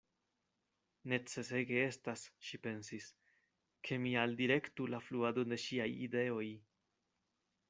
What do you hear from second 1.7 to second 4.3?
estas, ŝi pensis, ke mi